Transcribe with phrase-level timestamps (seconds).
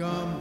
[0.00, 0.39] Come,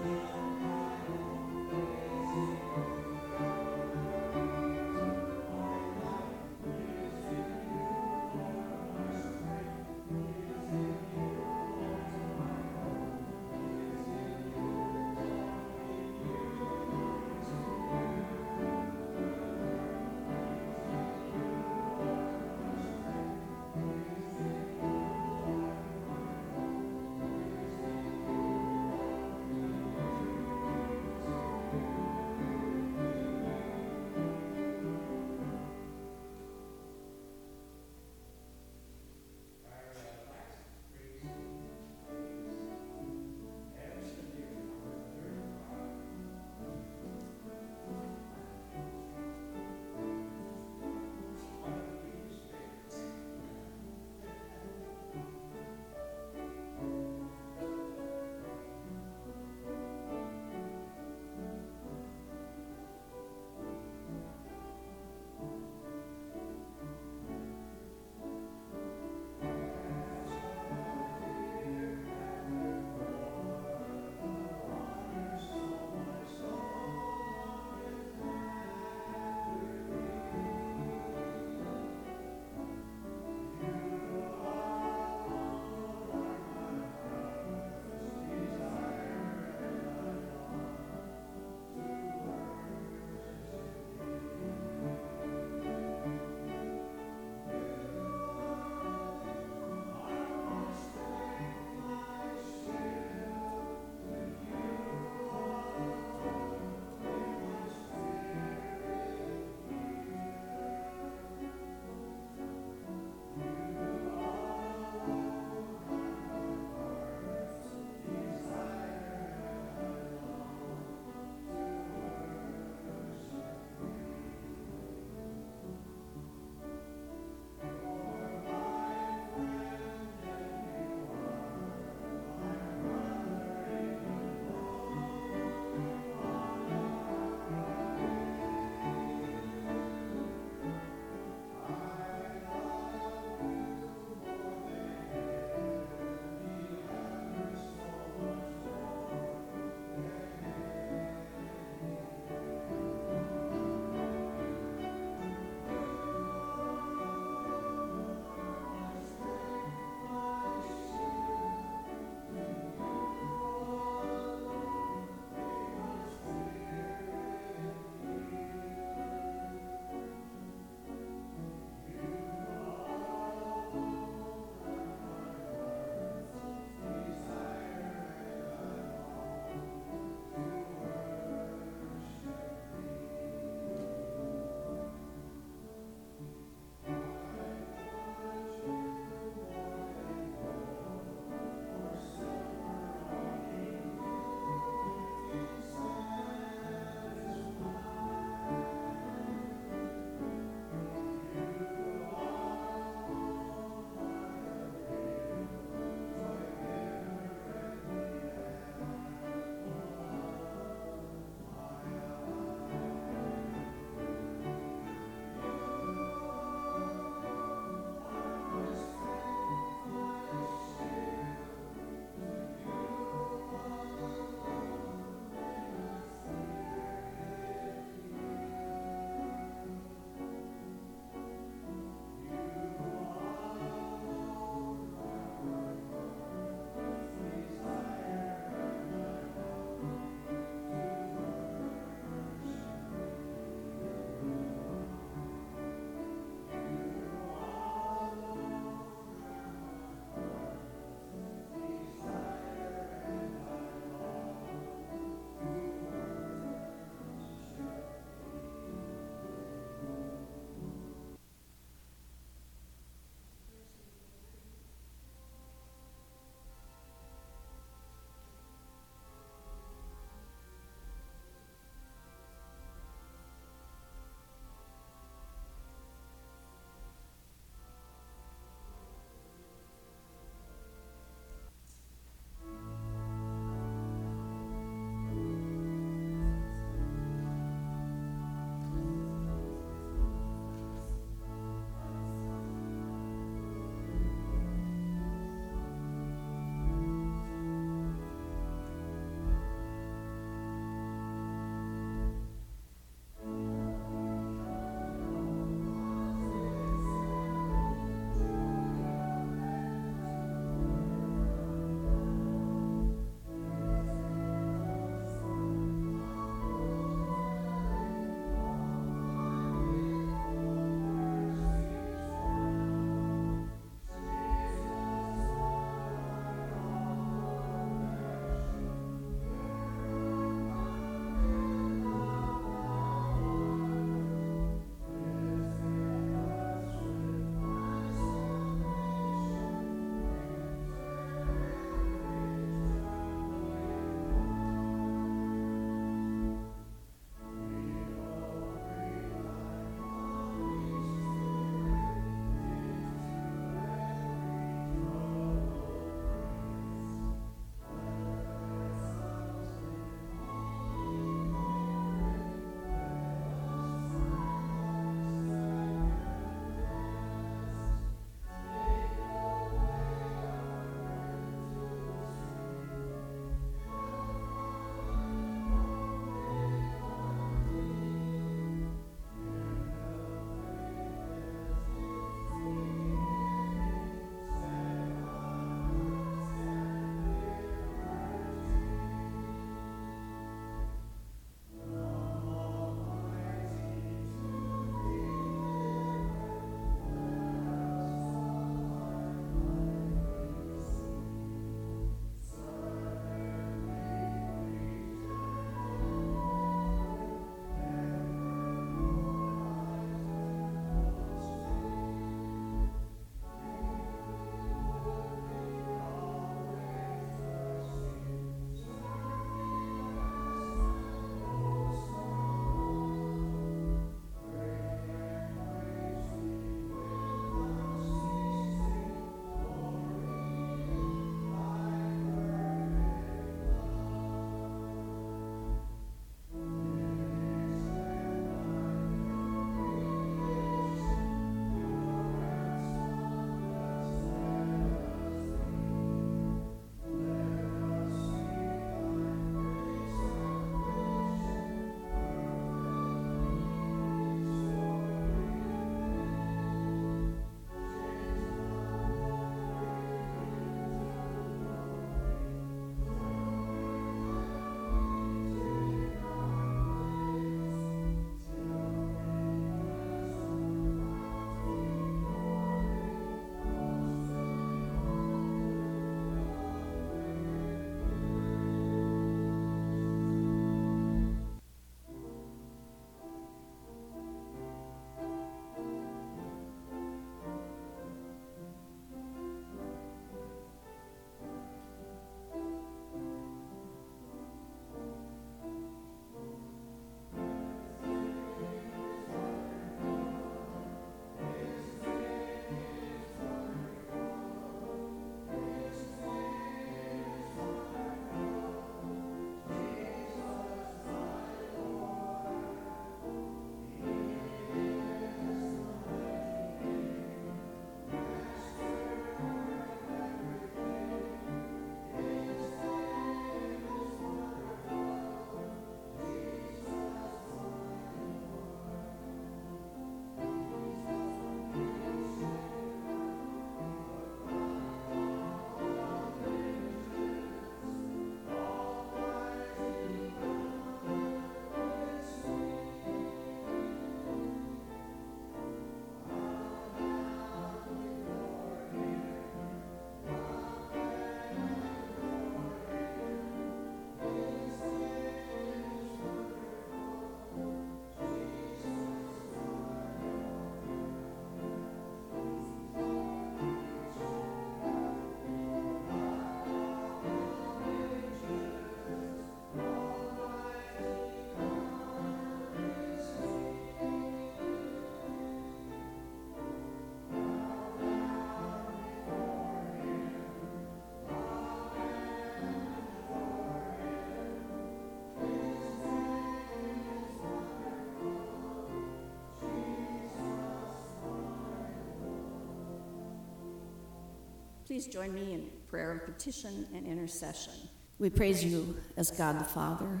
[594.70, 597.54] Please join me in prayer of petition and intercession.
[597.98, 600.00] We praise you as God the Father,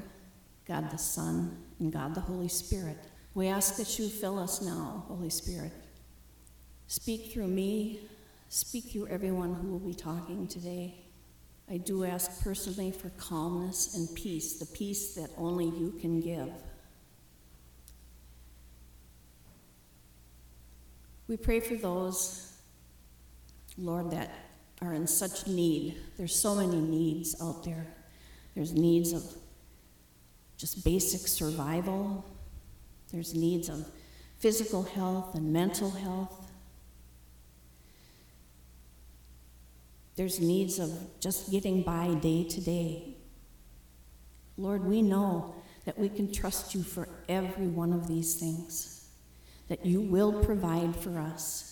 [0.64, 2.96] God the Son, and God the Holy Spirit.
[3.34, 5.72] We ask that you fill us now, Holy Spirit.
[6.86, 8.08] Speak through me,
[8.48, 10.94] speak through everyone who will be talking today.
[11.68, 16.52] I do ask personally for calmness and peace, the peace that only you can give.
[21.26, 22.52] We pray for those,
[23.76, 24.30] Lord, that
[24.82, 25.96] are in such need.
[26.16, 27.86] There's so many needs out there.
[28.54, 29.22] There's needs of
[30.56, 32.24] just basic survival,
[33.12, 33.86] there's needs of
[34.38, 36.50] physical health and mental health.
[40.16, 43.16] There's needs of just getting by day to day.
[44.58, 45.54] Lord, we know
[45.86, 49.08] that we can trust you for every one of these things,
[49.68, 51.69] that you will provide for us.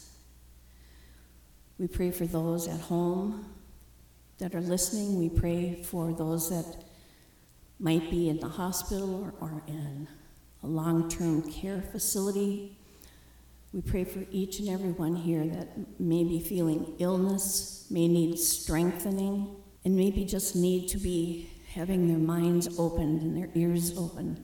[1.78, 3.47] We pray for those at home
[4.38, 5.18] that are listening.
[5.18, 6.85] We pray for those that
[7.78, 10.08] might be in the hospital or, or in
[10.62, 12.76] a long term care facility.
[13.73, 18.38] We pray for each and every one here that may be feeling illness, may need
[18.38, 19.54] strengthening,
[19.85, 24.42] and maybe just need to be having their minds opened and their ears open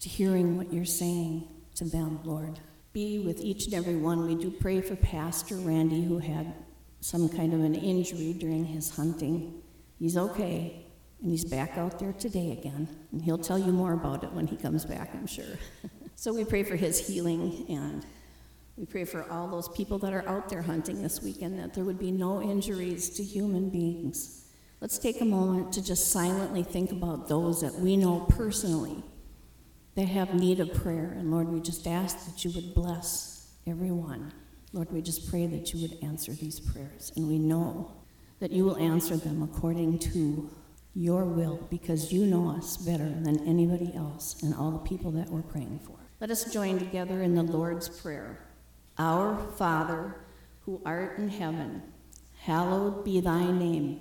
[0.00, 2.58] to hearing what you're saying to them, Lord.
[2.94, 4.24] Be with each and every one.
[4.24, 6.54] We do pray for Pastor Randy, who had
[7.00, 9.60] some kind of an injury during his hunting.
[9.98, 10.86] He's okay,
[11.20, 14.46] and he's back out there today again, and he'll tell you more about it when
[14.46, 15.58] he comes back, I'm sure.
[16.14, 18.06] so we pray for his healing, and
[18.76, 21.84] we pray for all those people that are out there hunting this weekend that there
[21.84, 24.44] would be no injuries to human beings.
[24.80, 29.02] Let's take a moment to just silently think about those that we know personally
[29.94, 31.14] that have need of prayer.
[31.16, 34.32] And Lord, we just ask that you would bless everyone.
[34.72, 37.12] Lord, we just pray that you would answer these prayers.
[37.16, 37.92] And we know
[38.40, 40.50] that you will answer them according to
[40.94, 45.28] your will because you know us better than anybody else and all the people that
[45.28, 45.96] we're praying for.
[46.20, 48.46] Let us join together in the Lord's Prayer.
[48.98, 50.16] Our Father,
[50.60, 51.82] who art in heaven,
[52.40, 54.00] hallowed be thy name.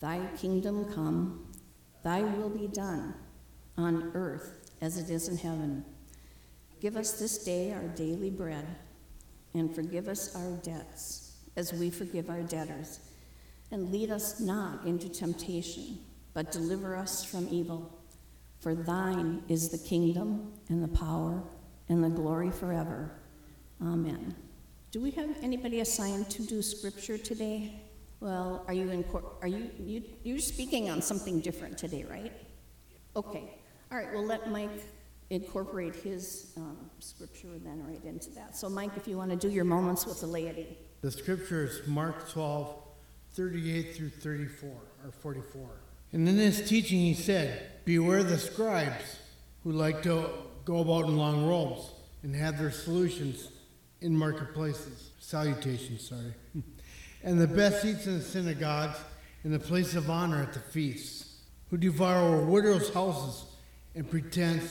[0.00, 1.46] Thy kingdom come,
[2.02, 3.14] thy will be done,
[3.76, 5.84] on earth as it is in heaven.
[6.80, 8.66] Give us this day our daily bread,
[9.54, 13.00] and forgive us our debts, as we forgive our debtors.
[13.70, 15.98] And lead us not into temptation,
[16.32, 17.98] but deliver us from evil.
[18.58, 21.42] For thine is the kingdom, and the power,
[21.88, 23.12] and the glory forever.
[23.82, 24.34] Amen.
[24.90, 27.80] Do we have anybody assigned to do scripture today?
[28.20, 29.24] Well, are you in court?
[29.40, 32.32] are you, you you're speaking on something different today, right?
[33.16, 33.59] Okay.
[33.90, 34.12] All right.
[34.12, 34.70] We'll let Mike
[35.30, 38.56] incorporate his um, scripture then right into that.
[38.56, 40.78] So, Mike, if you want to do your moments with the laity.
[41.02, 42.76] The scripture is Mark 12,
[43.32, 45.68] 38 through 34 or 44.
[46.12, 49.16] And in his teaching, he said, "Beware the scribes
[49.62, 50.30] who like to
[50.64, 51.90] go about in long robes
[52.22, 53.48] and have their solutions
[54.00, 55.10] in marketplaces.
[55.18, 56.34] Salutations, sorry.
[57.22, 58.98] and the best seats in the synagogues
[59.44, 61.38] and the place of honor at the feasts,
[61.70, 63.44] who devour widows' houses
[63.94, 64.62] and pretend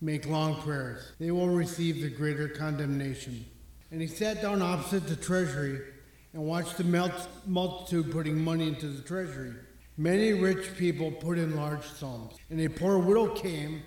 [0.00, 1.12] make long prayers.
[1.18, 3.44] They will receive the greater condemnation.
[3.90, 5.80] And he sat down opposite the treasury
[6.32, 7.12] and watched the
[7.46, 9.54] multitude putting money into the treasury.
[9.96, 13.82] Many rich people put in large sums, and a poor widow came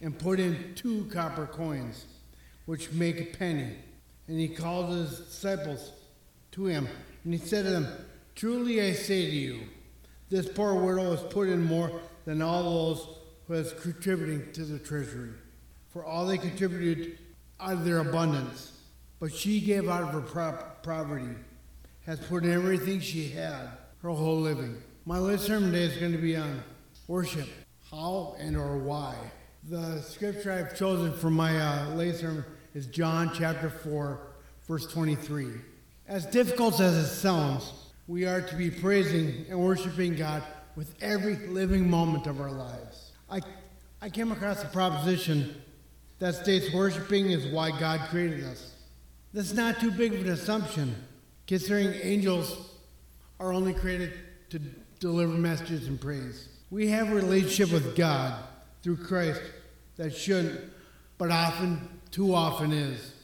[0.00, 2.04] and put in two copper coins,
[2.66, 3.76] which make a penny.
[4.28, 5.92] And he called his disciples
[6.52, 6.86] to him,
[7.24, 7.88] and he said to them,
[8.36, 9.60] Truly I say to you,
[10.30, 11.90] this poor widow has put in more
[12.24, 15.30] than all those who has contributing to the treasury.
[15.92, 17.18] For all they contributed
[17.60, 18.72] out of their abundance,
[19.20, 21.34] but she gave out of her poverty,
[22.06, 23.68] has put in everything she had,
[24.02, 24.82] her whole living.
[25.06, 26.62] My last sermon today is going to be on
[27.06, 27.48] worship,
[27.90, 29.14] how and or why.
[29.68, 34.20] The scripture I've chosen for my uh, lay sermon is John chapter 4,
[34.66, 35.48] verse 23.
[36.06, 37.72] As difficult as it sounds,
[38.06, 40.42] we are to be praising and worshiping God
[40.76, 43.03] with every living moment of our lives.
[44.04, 45.62] I, came across a proposition
[46.18, 48.74] that states worshiping is why God created us.
[49.32, 50.94] That's not too big of an assumption,
[51.46, 52.68] considering angels
[53.40, 54.12] are only created
[54.50, 54.58] to
[55.00, 56.50] deliver messages and praise.
[56.70, 58.44] We have a relationship with God
[58.82, 59.40] through Christ
[59.96, 60.60] that shouldn't,
[61.16, 63.14] but often too often is,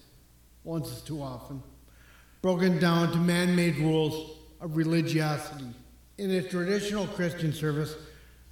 [0.64, 1.62] once is too often,
[2.40, 5.74] broken down to man made rules of religiosity.
[6.16, 7.96] In a traditional Christian service,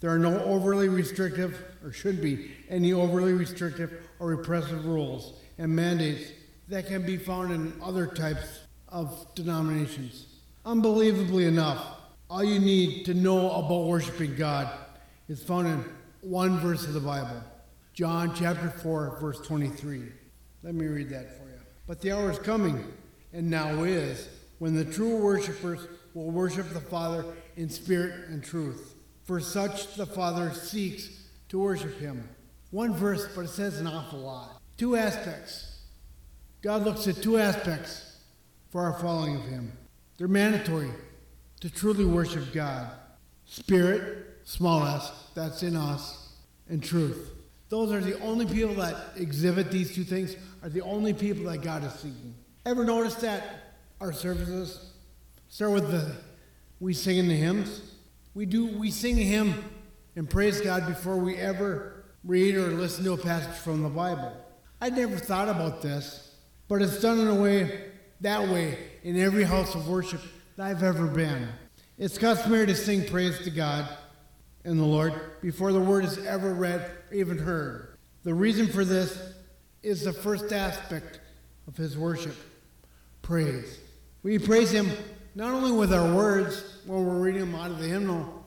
[0.00, 5.74] there are no overly restrictive, or should be, any overly restrictive or repressive rules and
[5.74, 6.32] mandates
[6.68, 10.26] that can be found in other types of denominations.
[10.64, 11.84] Unbelievably enough,
[12.30, 14.70] all you need to know about worshiping God
[15.28, 15.84] is found in
[16.20, 17.42] one verse of the Bible
[17.94, 20.02] John chapter 4, verse 23.
[20.62, 21.58] Let me read that for you.
[21.88, 22.84] But the hour is coming,
[23.32, 24.28] and now is,
[24.60, 25.80] when the true worshipers
[26.14, 27.24] will worship the Father
[27.56, 28.94] in spirit and truth.
[29.24, 31.08] For such the Father seeks
[31.48, 32.28] to worship him.
[32.70, 34.60] One verse, but it says an awful lot.
[34.76, 35.82] Two aspects.
[36.62, 38.16] God looks at two aspects
[38.70, 39.72] for our following of him.
[40.18, 40.90] They're mandatory
[41.60, 42.90] to truly worship God.
[43.46, 46.34] Spirit, small s, that's in us,
[46.68, 47.30] and truth.
[47.68, 51.62] Those are the only people that exhibit these two things, are the only people that
[51.62, 52.34] God is seeking.
[52.66, 53.42] Ever notice that
[54.00, 54.92] our services
[55.48, 56.14] start with the
[56.80, 57.80] we sing in the hymns?
[58.34, 59.64] We do we sing a hymn
[60.18, 64.32] and praise God before we ever read or listen to a passage from the Bible.
[64.80, 66.34] I never thought about this,
[66.66, 67.84] but it's done in a way
[68.20, 70.20] that way in every house of worship
[70.56, 71.46] that I've ever been.
[71.98, 73.88] It's customary to sing praise to God
[74.64, 77.96] and the Lord before the word is ever read or even heard.
[78.24, 79.34] The reason for this
[79.84, 81.20] is the first aspect
[81.68, 82.34] of his worship
[83.22, 83.78] praise.
[84.24, 84.90] We praise him
[85.36, 88.37] not only with our words when we're reading them out of the hymnal,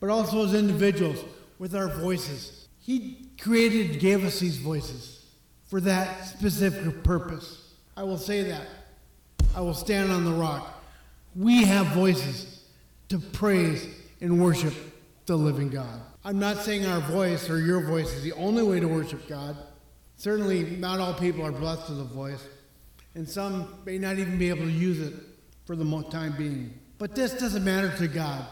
[0.00, 1.24] but also as individuals
[1.58, 2.68] with our voices.
[2.80, 5.26] He created, gave us these voices
[5.66, 7.74] for that specific purpose.
[7.96, 8.66] I will say that.
[9.54, 10.82] I will stand on the rock.
[11.34, 12.64] We have voices
[13.08, 13.86] to praise
[14.20, 14.74] and worship
[15.26, 16.00] the living God.
[16.24, 19.56] I'm not saying our voice or your voice is the only way to worship God.
[20.16, 22.44] Certainly, not all people are blessed with a voice,
[23.14, 25.14] and some may not even be able to use it
[25.64, 26.74] for the time being.
[26.98, 28.44] But this doesn't matter to God.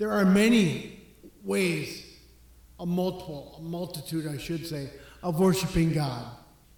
[0.00, 0.98] There are many
[1.44, 2.06] ways,
[2.78, 4.88] a multiple, a multitude, I should say,
[5.22, 6.24] of worshiping God.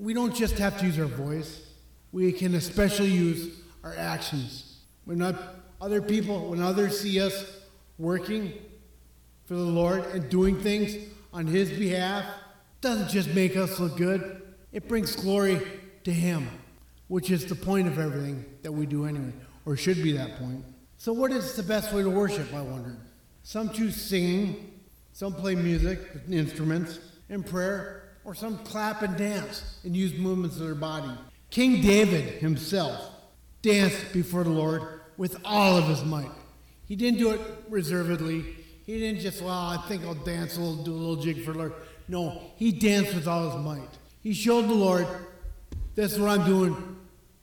[0.00, 1.68] We don't just have to use our voice,
[2.10, 4.80] we can especially use our actions.
[5.04, 5.22] When
[5.80, 7.60] other people, when others see us
[7.96, 8.54] working
[9.44, 10.96] for the Lord and doing things
[11.32, 12.24] on His behalf,
[12.80, 15.62] doesn't just make us look good, it brings glory
[16.02, 16.48] to Him,
[17.06, 19.32] which is the point of everything that we do anyway,
[19.64, 20.64] or should be that point.
[20.96, 22.96] So, what is the best way to worship, I wondered?
[23.42, 24.80] Some choose singing,
[25.12, 30.56] some play music, with instruments, and prayer, or some clap and dance and use movements
[30.56, 31.10] of their body.
[31.50, 33.10] King David himself
[33.62, 36.30] danced before the Lord with all of his might.
[36.86, 38.44] He didn't do it reservedly.
[38.86, 41.52] He didn't just, well, I think I'll dance a little, do a little jig for
[41.52, 41.72] the Lord.
[42.08, 43.88] No, he danced with all his might.
[44.22, 45.06] He showed the Lord,
[45.94, 46.96] this is what I'm doing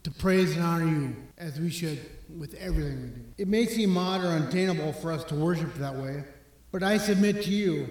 [0.03, 1.99] to praise and honor you, as we should
[2.37, 3.28] with everything we do.
[3.39, 6.25] It may seem odd or unattainable for us to worship that way,
[6.73, 7.87] but I submit to you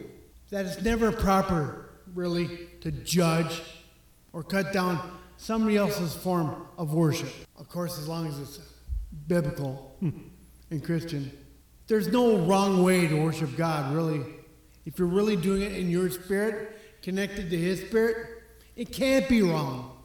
[0.50, 3.62] that it's never proper, really, to judge
[4.34, 5.00] or cut down
[5.38, 7.30] somebody else's form of worship.
[7.56, 8.61] Of course, as long as it's
[9.26, 10.11] biblical hmm.
[10.70, 11.32] and Christian.
[11.87, 14.20] There's no wrong way to worship God, really.
[14.84, 18.42] If you're really doing it in your spirit, connected to His spirit,
[18.76, 19.96] it can't be wrong.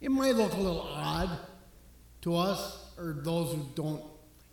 [0.00, 1.30] It might look a little odd
[2.22, 4.11] to us or those who don't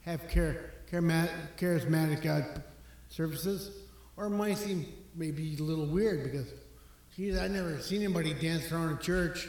[0.09, 2.63] have charismatic God
[3.09, 3.71] services,
[4.17, 6.47] or might seem maybe a little weird because,
[7.15, 9.47] geez, I've never seen anybody dance around a church.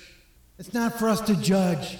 [0.58, 1.98] It's not for us to judge.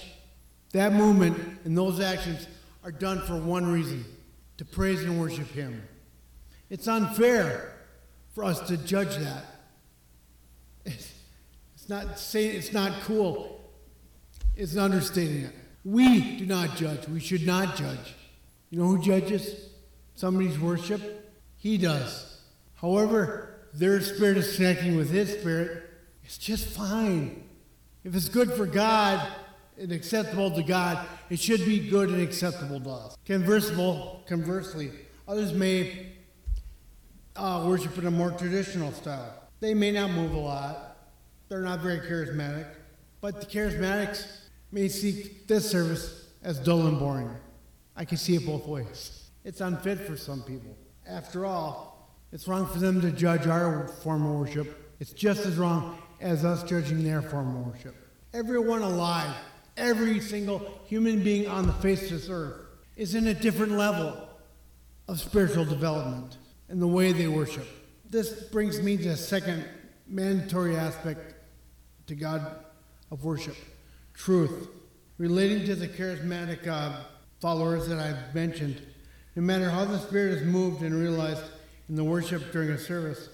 [0.73, 2.47] That movement and those actions
[2.85, 4.05] are done for one reason
[4.59, 5.83] to praise and worship Him.
[6.69, 7.73] It's unfair
[8.35, 9.45] for us to judge that.
[10.85, 11.13] It's,
[11.75, 13.61] it's not saying it's not cool,
[14.55, 15.55] it's understating it.
[15.83, 17.09] We do not judge.
[17.09, 18.15] We should not judge.
[18.71, 19.71] You know who judges
[20.15, 21.35] somebody's worship?
[21.57, 22.41] He does.
[22.75, 25.83] However, their spirit is connecting with His spirit.
[26.25, 27.43] It's just fine.
[28.05, 29.27] If it's good for God
[29.79, 33.17] and acceptable to God, it should be good and acceptable to us.
[33.27, 34.93] Conversable, conversely,
[35.27, 36.13] others may
[37.37, 39.35] uh, worship in a more traditional style.
[39.61, 40.97] They may not move a lot.
[41.49, 42.67] They're not very charismatic.
[43.21, 44.27] But the charismatics
[44.73, 47.31] may seek this service as dull and boring.
[48.01, 49.29] I can see it both ways.
[49.45, 50.75] It's unfit for some people.
[51.07, 54.95] After all, it's wrong for them to judge our form of worship.
[55.01, 57.95] It's just as wrong as us judging their form of worship.
[58.33, 59.37] Everyone alive,
[59.77, 62.63] every single human being on the face of this earth,
[62.97, 64.17] is in a different level
[65.07, 66.39] of spiritual development
[66.71, 67.67] in the way they worship.
[68.09, 69.63] This brings me to a second
[70.07, 71.35] mandatory aspect
[72.07, 72.65] to God
[73.11, 73.57] of worship
[74.15, 74.69] truth.
[75.19, 77.03] Relating to the charismatic uh,
[77.41, 78.81] followers that I've mentioned,
[79.35, 81.43] no matter how the Spirit is moved and realized
[81.89, 83.29] in the worship during a service,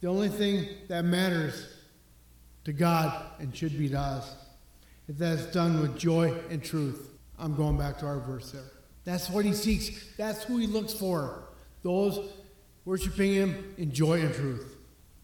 [0.00, 1.66] the only thing that matters
[2.64, 4.34] to God and should be to us
[5.08, 7.10] is that it's done with joy and truth.
[7.38, 8.62] I'm going back to our verse there.
[9.04, 10.14] That's what he seeks.
[10.16, 11.44] That's who he looks for.
[11.82, 12.20] Those
[12.84, 14.76] worshiping him in joy and truth.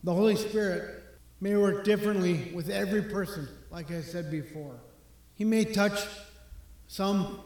[0.03, 1.05] The Holy Spirit
[1.41, 4.75] may work differently with every person, like I said before.
[5.35, 6.01] He may touch
[6.89, 7.41] some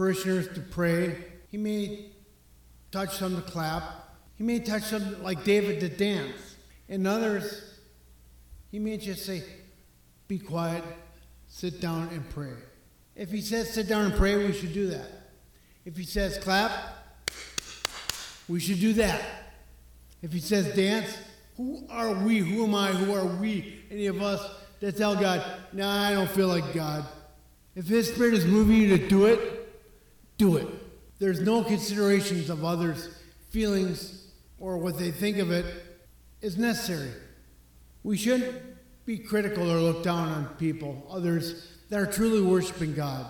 [0.00, 1.14] parishioners to pray.
[1.50, 2.06] He may
[2.90, 3.82] touch some to clap.
[4.36, 6.56] He may touch some, like David, to dance.
[6.88, 7.76] And others,
[8.70, 9.42] he may just say,
[10.26, 10.82] Be quiet,
[11.48, 12.54] sit down, and pray.
[13.14, 15.06] If he says sit down and pray, we should do that.
[15.84, 16.72] If he says clap,
[18.48, 19.20] we should do that.
[20.22, 21.14] If he says dance,
[21.58, 22.38] who are we?
[22.38, 22.92] Who am I?
[22.92, 23.82] Who are we?
[23.90, 24.40] Any of us
[24.80, 27.04] that tell God, nah, I don't feel like God.
[27.76, 29.59] If His Spirit is moving you to do it,
[30.40, 30.66] do it.
[31.18, 33.10] There's no considerations of others'
[33.50, 34.26] feelings
[34.58, 35.66] or what they think of it
[36.40, 37.10] is necessary.
[38.02, 38.56] We shouldn't
[39.04, 43.26] be critical or look down on people, others that are truly worshiping God,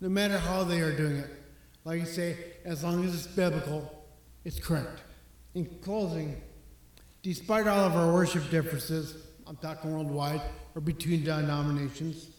[0.00, 1.30] no matter how they are doing it.
[1.84, 4.04] Like I say, as long as it's biblical,
[4.44, 5.02] it's correct.
[5.54, 6.42] In closing,
[7.22, 9.16] despite all of our worship differences,
[9.46, 10.42] I'm talking worldwide
[10.74, 12.30] or between denominations,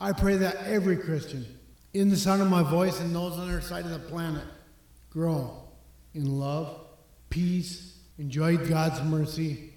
[0.00, 1.46] I pray that every Christian,
[1.94, 4.44] in the sound of my voice and those on our side of the planet,
[5.10, 5.62] grow
[6.14, 6.80] in love,
[7.30, 9.72] peace, enjoy God's mercy,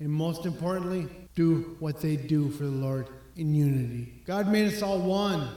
[0.00, 4.22] and most importantly, do what they do for the Lord in unity.
[4.26, 5.48] God made us all one.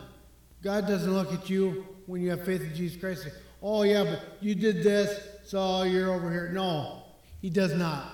[0.63, 3.27] God doesn't look at you when you have faith in Jesus Christ
[3.61, 6.49] oh, yeah, but you did this, so you're over here.
[6.49, 7.03] No,
[7.41, 8.13] He does not.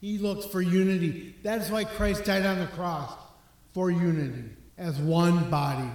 [0.00, 1.36] He looks for unity.
[1.42, 3.12] That is why Christ died on the cross
[3.72, 5.88] for unity as one body.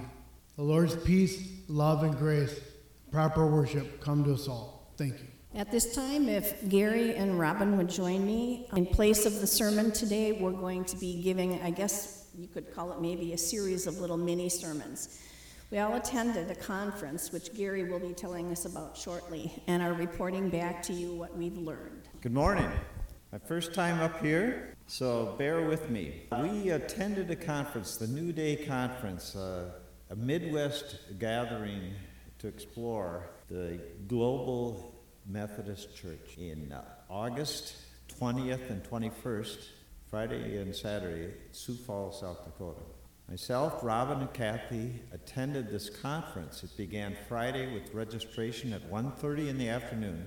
[0.58, 2.58] The Lord's peace, love, and grace,
[3.12, 4.92] proper worship come to us all.
[4.96, 5.26] Thank you.
[5.54, 9.92] At this time, if Gary and Robin would join me, in place of the sermon
[9.92, 13.86] today, we're going to be giving, I guess you could call it maybe a series
[13.86, 15.22] of little mini sermons.
[15.70, 19.92] We all attended a conference, which Gary will be telling us about shortly, and are
[19.92, 22.08] reporting back to you what we've learned.
[22.20, 22.68] Good morning.
[23.30, 26.24] My first time up here, so bear with me.
[26.42, 29.77] We attended a conference, the New Day Conference, uh,
[30.10, 31.92] a Midwest gathering
[32.38, 34.94] to explore the global
[35.26, 37.74] Methodist Church in uh, August
[38.18, 39.66] 20th and 21st,
[40.08, 42.80] Friday and Saturday, Sioux Falls, South Dakota.
[43.28, 46.64] Myself, Robin, and Kathy attended this conference.
[46.64, 50.26] It began Friday with registration at 1:30 in the afternoon.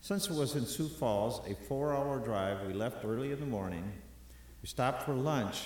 [0.00, 3.92] Since it was in Sioux Falls, a four-hour drive, we left early in the morning.
[4.60, 5.62] We stopped for lunch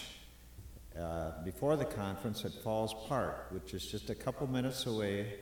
[1.47, 5.35] before the conference at Falls Park, which is just a couple minutes away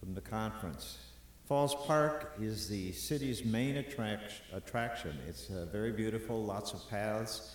[0.00, 0.98] from the conference.
[1.46, 5.16] Falls Park is the city's main attract- attraction.
[5.28, 7.54] It's uh, very beautiful, lots of paths,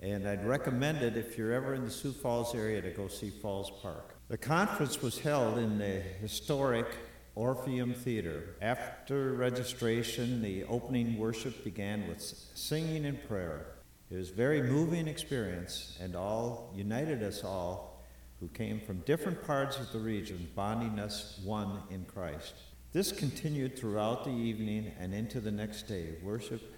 [0.00, 3.30] and I'd recommend it if you're ever in the Sioux Falls area to go see
[3.30, 4.14] Falls Park.
[4.28, 6.86] The conference was held in the historic
[7.34, 8.54] Orpheum Theater.
[8.62, 13.66] After registration, the opening worship began with singing and prayer.
[14.12, 18.04] It was a very moving experience and all united us all
[18.40, 22.52] who came from different parts of the region, bonding us one in Christ.
[22.92, 26.16] This continued throughout the evening and into the next day.
[26.22, 26.74] Worship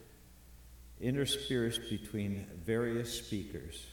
[1.01, 3.85] interspersed between various speakers.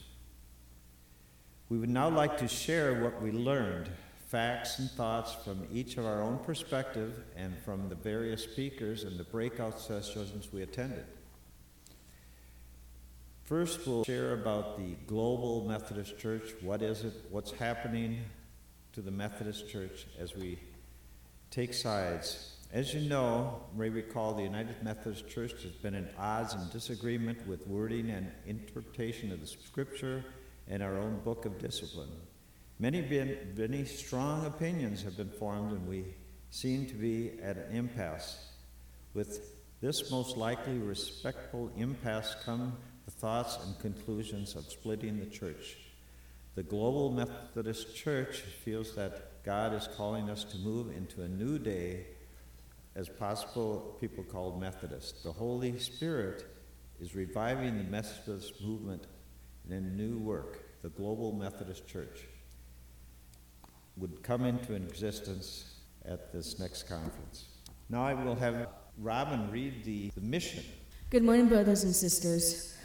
[1.68, 3.90] We would now like to share what we learned,
[4.28, 9.18] facts and thoughts from each of our own perspective and from the various speakers and
[9.18, 11.06] the breakout sessions we attended.
[13.52, 16.54] First, we'll share about the Global Methodist Church.
[16.62, 17.12] What is it?
[17.28, 18.20] What's happening
[18.94, 20.58] to the Methodist Church as we
[21.50, 22.56] take sides.
[22.72, 27.46] As you know, may recall, the United Methodist Church has been at odds and disagreement
[27.46, 30.24] with wording and interpretation of the Scripture
[30.66, 32.08] and our own book of discipline.
[32.78, 33.02] Many,
[33.54, 36.06] many strong opinions have been formed, and we
[36.48, 38.46] seem to be at an impasse.
[39.12, 39.44] With
[39.82, 45.76] this most likely respectful impasse come the thoughts and conclusions of splitting the church.
[46.54, 51.58] The Global Methodist Church feels that God is calling us to move into a new
[51.58, 52.06] day
[52.94, 55.22] as possible people called Methodists.
[55.22, 56.44] The Holy Spirit
[57.00, 59.06] is reviving the Methodist movement
[59.66, 60.82] in a new work.
[60.82, 62.26] The Global Methodist Church
[63.96, 67.46] would come into existence at this next conference.
[67.88, 70.64] Now I will have Robin read the, the mission.
[71.10, 72.76] Good morning, brothers and sisters.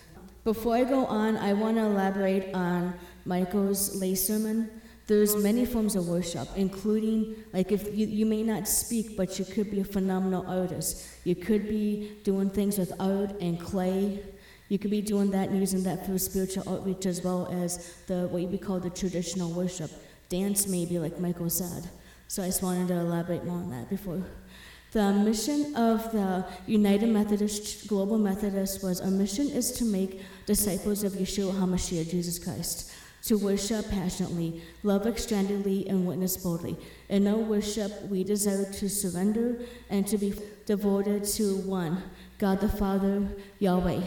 [0.48, 2.94] Before I go on, I want to elaborate on
[3.26, 4.70] Michael's lay sermon
[5.06, 9.44] there's many forms of worship, including like if you, you may not speak, but you
[9.44, 11.06] could be a phenomenal artist.
[11.26, 14.24] You could be doing things with art and clay.
[14.70, 18.30] You could be doing that and using that for spiritual outreach as well as the
[18.30, 19.92] what we call the traditional worship.
[20.30, 21.90] Dance maybe, like Michael said.
[22.30, 24.24] So I just wanted to elaborate more on that before.
[24.92, 31.04] The mission of the United Methodist Global Methodist was our mission is to make disciples
[31.04, 32.92] of Yeshua HaMashiach, Jesus Christ,
[33.26, 36.78] to worship passionately, love extendedly, and witness boldly.
[37.10, 40.34] In our worship, we desire to surrender and to be
[40.66, 42.02] devoted to one,
[42.40, 43.28] God the Father,
[43.60, 44.02] Yahweh,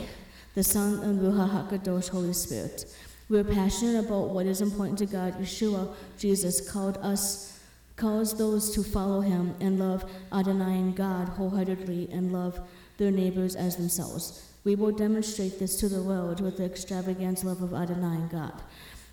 [0.55, 2.87] the Son, and Ruach HaKadosh, Holy Spirit.
[3.29, 5.39] We're passionate about what is important to God.
[5.39, 7.59] Yeshua, Jesus, called us
[7.97, 12.59] calls those to follow him and love Adonai and God wholeheartedly and love
[12.97, 14.50] their neighbors as themselves.
[14.65, 18.63] We will demonstrate this to the world with the extravagant love of Adonai and God,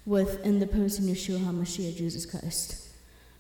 [0.05, 2.89] within the person Yeshua HaMashiach, Jesus Christ.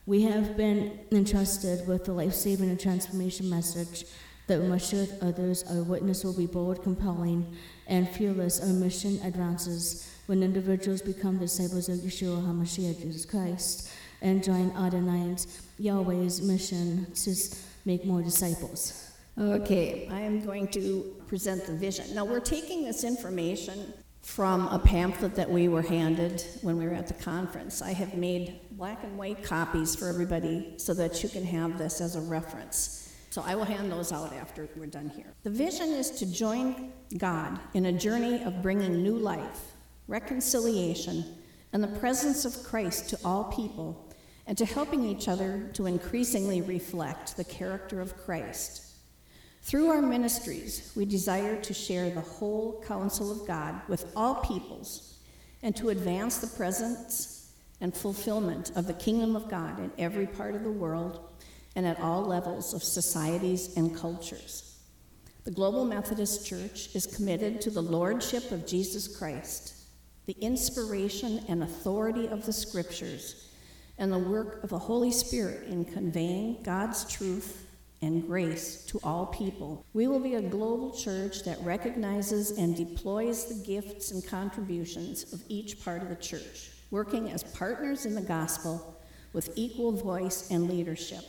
[0.05, 4.05] We have been entrusted with the life saving and transformation message
[4.47, 5.63] that we must share with others.
[5.69, 8.61] Our witness will be bold, compelling, and fearless.
[8.61, 13.89] Our mission advances when individuals become disciples of Yeshua HaMashiach, Jesus Christ
[14.21, 15.47] and join Adonai's
[15.79, 17.35] Yahweh's mission to
[17.85, 19.11] make more disciples.
[19.37, 22.15] Okay, I am going to present the vision.
[22.15, 26.93] Now, we're taking this information from a pamphlet that we were handed when we were
[26.93, 27.81] at the conference.
[27.81, 32.01] I have made black and white copies for everybody so that you can have this
[32.01, 33.15] as a reference.
[33.29, 35.33] So I will hand those out after we're done here.
[35.43, 39.73] The vision is to join God in a journey of bringing new life,
[40.07, 41.23] reconciliation,
[41.71, 44.11] and the presence of Christ to all people
[44.47, 48.86] and to helping each other to increasingly reflect the character of Christ.
[49.61, 55.17] Through our ministries, we desire to share the whole counsel of God with all peoples
[55.61, 60.55] and to advance the presence and fulfillment of the kingdom of God in every part
[60.55, 61.19] of the world
[61.75, 64.77] and at all levels of societies and cultures.
[65.43, 69.75] The Global Methodist Church is committed to the Lordship of Jesus Christ,
[70.25, 73.49] the inspiration and authority of the Scriptures
[73.97, 77.66] and the work of the Holy Spirit in conveying God's truth
[78.01, 79.85] and grace to all people.
[79.93, 85.43] We will be a global church that recognizes and deploys the gifts and contributions of
[85.49, 89.01] each part of the church, working as partners in the gospel
[89.33, 91.23] with equal voice and leadership.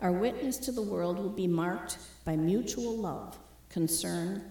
[0.00, 3.38] Our witness to the world will be marked by mutual love,
[3.70, 4.42] concern,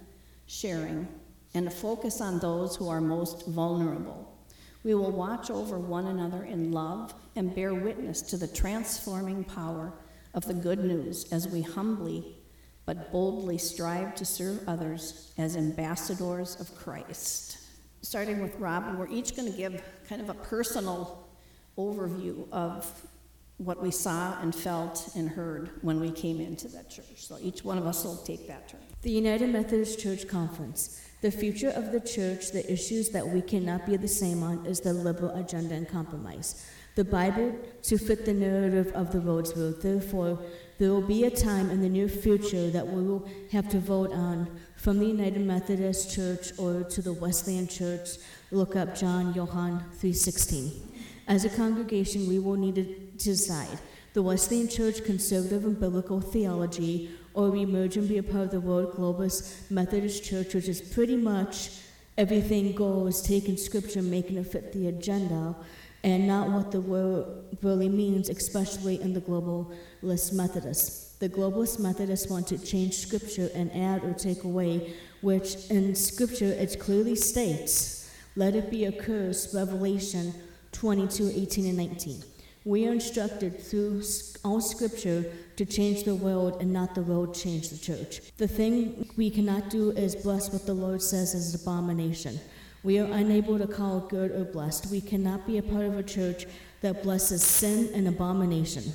[0.47, 1.07] sharing,
[1.53, 4.35] and a focus on those who are most vulnerable.
[4.83, 9.93] We will watch over one another in love and bear witness to the transforming power
[10.35, 12.35] of the good news as we humbly
[12.85, 17.57] but boldly strive to serve others as ambassadors of Christ.
[18.03, 21.27] Starting with Robin, we're each going to give kind of a personal
[21.77, 22.87] overview of
[23.57, 27.05] what we saw and felt and heard when we came into that church.
[27.15, 28.81] So each one of us will take that turn.
[29.01, 31.01] The United Methodist Church Conference.
[31.21, 34.81] The future of the church, the issues that we cannot be the same on, is
[34.81, 37.53] the liberal agenda and compromise the Bible
[37.83, 39.81] to fit the narrative of the Rhodes Vote.
[39.81, 40.39] Therefore,
[40.77, 44.11] there will be a time in the near future that we will have to vote
[44.11, 48.17] on from the United Methodist Church or to the Wesleyan Church.
[48.51, 50.71] Look up John Johann 3:16.
[51.27, 52.83] As a congregation, we will need to
[53.17, 53.79] decide
[54.13, 58.51] the Wesleyan Church conservative and biblical theology, or we merge and be a part of
[58.51, 61.71] the World Globus Methodist Church, which is pretty much
[62.17, 65.55] everything goes, taking scripture, making it fit the agenda
[66.05, 67.25] and not what the word
[67.63, 71.15] really means, especially in the globalist Methodists.
[71.15, 76.45] The globalist Methodists want to change scripture and add or take away, which in scripture
[76.45, 80.31] it clearly states, let it be a curse, Revelation
[80.73, 82.23] 22, 18, and 19.
[82.65, 84.03] We are instructed through
[84.43, 88.21] all scripture to change the world and not the world change the church.
[88.37, 92.39] The thing we cannot do is bless what the Lord says is abomination.
[92.85, 94.91] We are unable to call good or blessed.
[94.91, 96.45] We cannot be a part of a church
[96.81, 98.93] that blesses sin and abomination.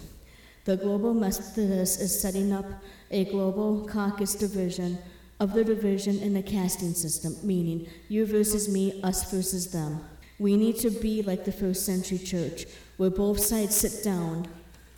[0.64, 2.66] The Global Methodist is setting up
[3.10, 4.96] a global caucus division
[5.40, 10.04] of the division in the casting system, meaning you versus me, us versus them.
[10.38, 14.46] We need to be like the first century church, where both sides sit down,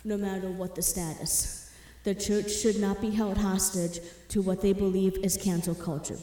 [0.03, 1.73] no matter what the status.
[2.03, 6.19] The church should not be held hostage to what they believe is cancel culture.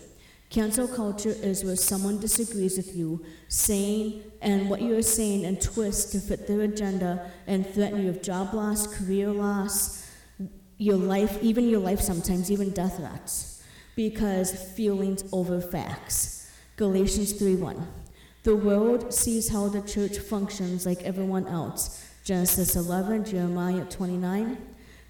[0.51, 5.61] Cancel culture is where someone disagrees with you, saying and what you are saying and
[5.61, 10.05] twist to fit their agenda and threaten you with job loss, career loss,
[10.77, 13.63] your life, even your life sometimes, even death threats,
[13.95, 16.51] because feelings over facts.
[16.77, 17.87] Galatians 3:1.
[18.43, 22.03] The world sees how the church functions like everyone else.
[22.25, 24.59] Genesis 11, Jeremiah 29.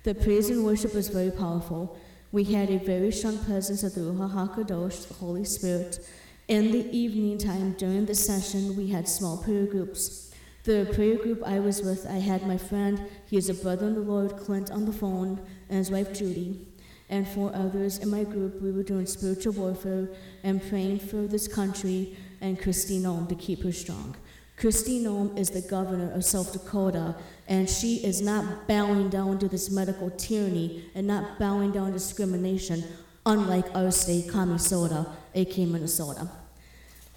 [0.02, 1.96] The praise and worship is very powerful.
[2.32, 5.98] We had a very strong presence of the Ruach HaKadosh, the Holy Spirit.
[6.46, 10.32] In the evening time during the session, we had small prayer groups.
[10.62, 13.94] The prayer group I was with, I had my friend, he is a brother in
[13.94, 16.68] the Lord, Clint, on the phone, and his wife Judy,
[17.08, 18.62] and four others in my group.
[18.62, 20.08] We were doing spiritual warfare
[20.44, 24.14] and praying for this country and Christine Noem to keep her strong.
[24.60, 27.14] Christine Noem is the governor of South Dakota,
[27.48, 31.92] and she is not bowing down to this medical tyranny and not bowing down to
[31.94, 32.84] discrimination,
[33.24, 36.28] unlike our state, Minnesota, aka Minnesota.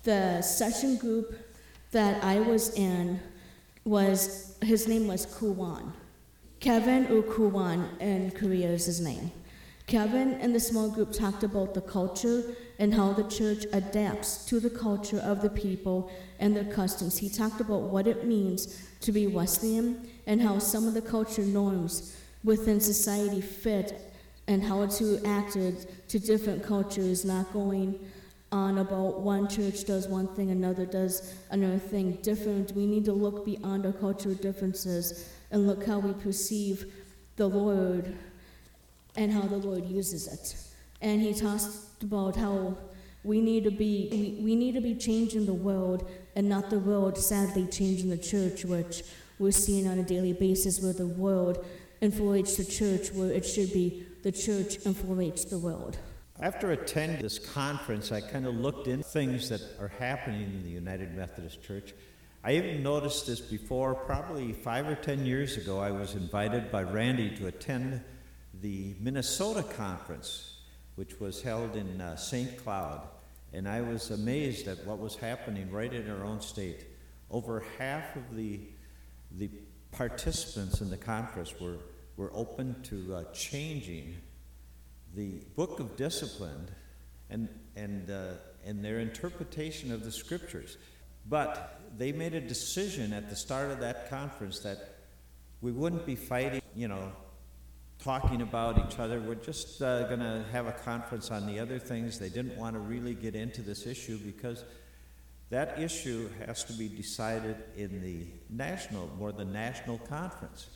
[0.03, 1.35] The session group
[1.91, 3.19] that I was in
[3.83, 5.91] was his name was Kuwan.
[6.61, 9.33] Kevin or Kuwan in Korea is his name.
[9.87, 14.59] Kevin and the small group talked about the culture and how the church adapts to
[14.59, 17.17] the culture of the people and their customs.
[17.17, 21.43] He talked about what it means to be Wesleyan and how some of the culture
[21.43, 23.99] norms within society fit
[24.47, 27.99] and how to act to different cultures, not going
[28.51, 32.71] on about one church does one thing, another does another thing different.
[32.73, 36.93] We need to look beyond our cultural differences and look how we perceive
[37.35, 38.15] the Lord
[39.15, 40.55] and how the Lord uses it.
[41.01, 41.67] And he talked
[42.01, 42.77] about how
[43.23, 46.79] we need to be we, we need to be changing the world and not the
[46.79, 49.03] world sadly changing the church, which
[49.39, 51.65] we're seeing on a daily basis where the world
[52.01, 55.97] infiltrates the church where it should be the church infiltrates the world.
[56.39, 60.69] After attending this conference, I kind of looked into things that are happening in the
[60.69, 61.93] United Methodist Church.
[62.43, 65.79] I even noticed this before, probably five or ten years ago.
[65.79, 68.01] I was invited by Randy to attend
[68.63, 70.61] the Minnesota conference,
[70.95, 72.57] which was held in uh, St.
[72.63, 73.01] Cloud.
[73.51, 76.85] And I was amazed at what was happening right in our own state.
[77.29, 78.61] Over half of the,
[79.37, 79.49] the
[79.91, 81.75] participants in the conference were,
[82.15, 84.15] were open to uh, changing
[85.13, 86.69] the book of discipline
[87.29, 88.35] and, and, uh,
[88.65, 90.77] and their interpretation of the scriptures.
[91.29, 94.99] But they made a decision at the start of that conference that
[95.59, 97.11] we wouldn't be fighting, you know,
[97.99, 99.19] talking about each other.
[99.19, 102.19] We're just uh, going to have a conference on the other things.
[102.19, 104.63] They didn't want to really get into this issue because
[105.49, 110.67] that issue has to be decided in the national, more the national conference.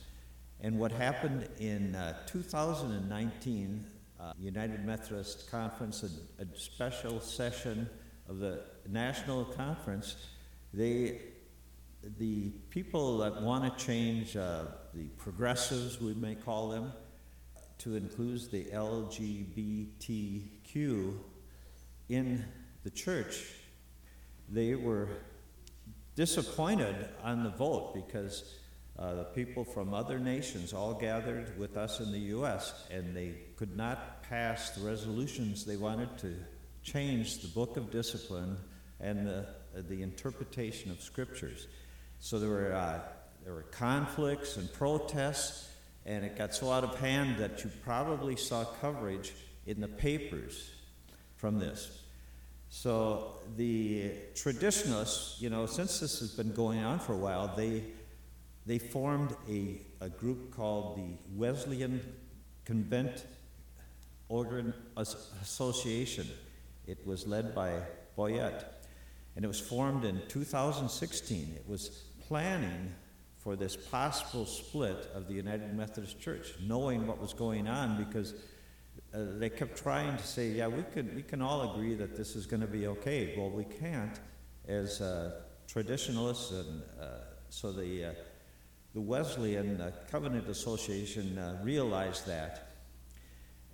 [0.60, 3.84] And what happened in uh, 2019,
[4.20, 7.88] uh, United Methodist Conference, a, a, special session
[8.28, 10.16] of the national conference,
[10.74, 11.20] they,
[12.18, 14.64] the people that want to change, uh,
[14.94, 16.92] the progressives, we may call them,
[17.78, 19.98] to include the LGBTQ
[22.08, 22.44] in
[22.84, 23.54] the church,
[24.48, 25.08] they were
[26.14, 28.54] disappointed on the vote because
[28.98, 33.34] uh, the people from other nations all gathered with us in the U.S., and they
[33.56, 36.34] could not pass the resolutions they wanted to
[36.82, 38.56] change the book of discipline
[38.98, 39.46] and the,
[39.88, 41.68] the interpretation of scriptures.
[42.18, 43.00] So there were, uh,
[43.44, 45.67] there were conflicts and protests,
[46.08, 49.34] and it got so out of hand that you probably saw coverage
[49.66, 50.70] in the papers
[51.36, 52.02] from this.
[52.70, 57.84] So the traditionalists, you know, since this has been going on for a while, they
[58.64, 62.00] they formed a, a group called the Wesleyan
[62.64, 63.24] Convent
[64.28, 66.26] Organ Association.
[66.86, 67.80] It was led by
[68.16, 68.64] Boyette,
[69.36, 71.52] and it was formed in 2016.
[71.56, 71.88] It was
[72.26, 72.94] planning
[73.48, 78.34] for this possible split of the United Methodist Church, knowing what was going on because
[79.14, 82.36] uh, they kept trying to say, yeah, we, could, we can all agree that this
[82.36, 83.34] is going to be okay.
[83.38, 84.20] Well, we can't
[84.66, 87.04] as uh, traditionalists, and uh,
[87.48, 88.12] so the uh,
[88.92, 92.72] the Wesleyan Covenant Association uh, realized that,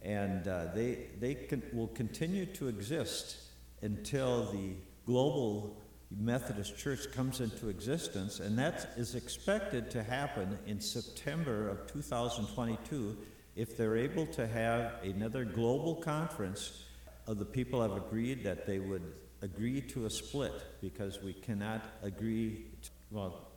[0.03, 3.39] and uh, they, they will continue to exist
[3.83, 5.84] until the global
[6.19, 13.17] Methodist Church comes into existence, and that is expected to happen in September of 2022
[13.57, 16.85] if they're able to have another global conference
[17.27, 21.83] of the people have agreed that they would agree to a split because we cannot
[22.03, 23.49] agree to, well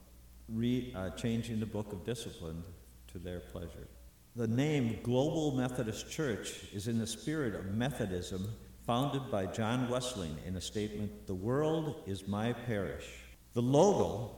[0.50, 2.64] re, uh, changing the book of discipline
[3.08, 3.88] to their pleasure.
[4.36, 8.48] The name Global Methodist Church is in the spirit of Methodism
[8.88, 13.06] founded by John Wesley in a statement The world is my parish.
[13.54, 14.38] The logo,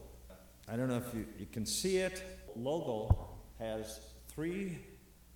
[0.67, 2.23] I don't know if you, you can see it,
[2.55, 4.79] logo has three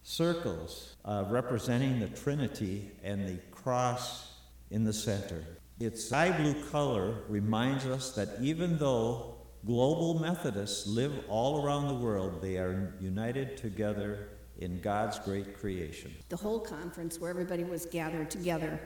[0.01, 4.33] circles uh, representing the Trinity and the cross
[4.71, 5.45] in the center.
[5.79, 9.33] Its sky blue color reminds us that even though
[9.65, 12.41] Global Methodists live all around the world.
[12.41, 16.13] They are united together in God's great creation.
[16.27, 18.77] The whole conference, where everybody was gathered together,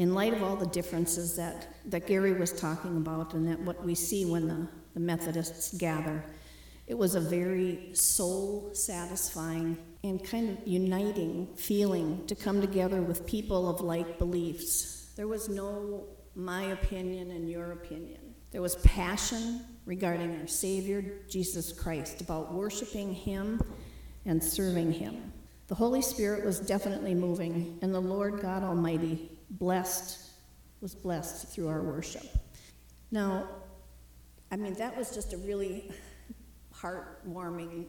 [0.00, 3.84] in light of all the differences that, that Gary was talking about, and that what
[3.84, 6.24] we see when the the Methodists gather.
[6.86, 13.26] It was a very soul satisfying and kind of uniting feeling to come together with
[13.26, 15.12] people of like beliefs.
[15.16, 18.34] There was no my opinion and your opinion.
[18.50, 23.60] There was passion regarding our Savior, Jesus Christ, about worshiping Him
[24.24, 25.32] and serving Him.
[25.68, 30.30] The Holy Spirit was definitely moving, and the Lord God Almighty blessed,
[30.80, 32.26] was blessed through our worship.
[33.10, 33.48] Now,
[34.50, 35.90] I mean, that was just a really
[36.74, 37.86] heartwarming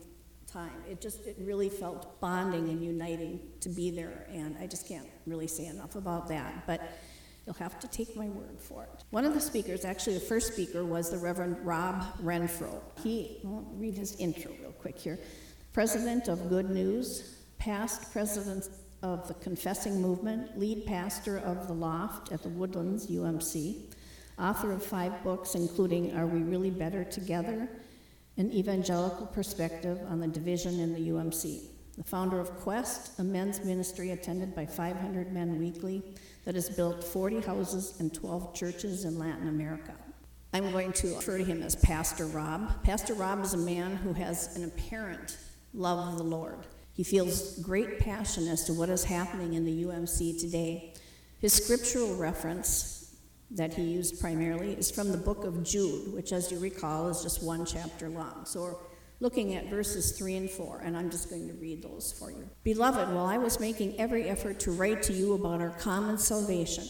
[0.52, 0.84] time.
[0.90, 5.08] It just, it really felt bonding and uniting to be there, and I just can't
[5.26, 6.66] really say enough about that.
[6.68, 6.82] But
[7.46, 9.04] You'll have to take my word for it.
[9.10, 12.80] One of the speakers, actually, the first speaker, was the Reverend Rob Renfroe.
[13.04, 15.20] He, I'll read his intro real quick here.
[15.74, 18.70] President of Good News, past president
[19.04, 23.94] of the Confessing Movement, lead pastor of The Loft at the Woodlands UMC,
[24.38, 27.68] author of five books, including Are We Really Better Together?
[28.38, 31.62] An Evangelical Perspective on the Division in the UMC.
[31.98, 36.02] The founder of Quest, a men's ministry attended by 500 men weekly
[36.46, 39.94] that has built 40 houses and 12 churches in Latin America.
[40.54, 42.84] I'm going to refer to him as Pastor Rob.
[42.84, 45.38] Pastor Rob is a man who has an apparent
[45.74, 46.66] love of the Lord.
[46.94, 50.94] He feels great passion as to what is happening in the UMC today.
[51.40, 53.16] His scriptural reference
[53.52, 57.22] that he used primarily is from the book of Jude, which, as you recall, is
[57.22, 58.46] just one chapter long.
[58.46, 58.80] So
[59.20, 62.50] looking at verses 3 and 4, and I'm just going to read those for you.
[62.64, 66.86] Beloved, while I was making every effort to write to you about our common salvation,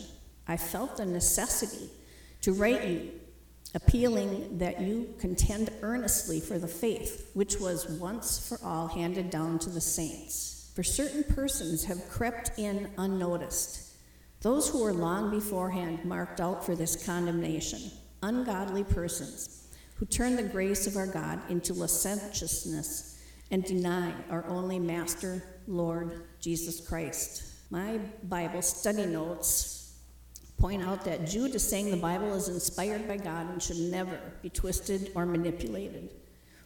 [0.48, 1.90] I felt the necessity
[2.42, 3.12] to write you,
[3.74, 9.58] appealing that you contend earnestly for the faith which was once for all handed down
[9.60, 10.72] to the saints.
[10.76, 13.94] For certain persons have crept in unnoticed,
[14.42, 17.92] those who were long beforehand marked out for this condemnation,
[18.24, 24.80] ungodly persons who turn the grace of our God into licentiousness and deny our only
[24.80, 27.44] Master, Lord Jesus Christ.
[27.70, 29.81] My Bible study notes
[30.62, 34.20] point out that Jude is saying the Bible is inspired by God and should never
[34.42, 36.10] be twisted or manipulated.